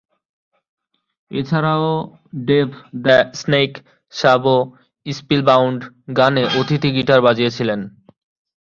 [1.31, 1.87] এছাড়াও,
[2.47, 2.69] Dave
[3.03, 3.71] "the Snake"
[4.13, 4.55] Sabo
[5.05, 5.79] "Spellbound"
[6.17, 7.79] গানে অতিথি গিটার বাজিয়েছিলেন।